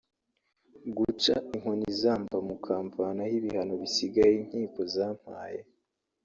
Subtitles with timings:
[0.97, 5.61] guca inkoni izamba mukamvanaho ibihano bisigaye inkiko zampaye